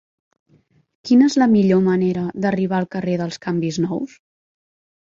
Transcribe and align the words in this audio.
Quina 1.09 1.27
és 1.31 1.35
la 1.41 1.49
millor 1.53 1.83
manera 1.89 2.25
d'arribar 2.47 2.81
al 2.81 2.91
carrer 2.97 3.17
dels 3.25 3.43
Canvis 3.47 3.83
Nous? 3.87 4.21